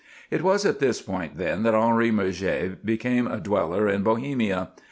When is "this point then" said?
0.79-1.61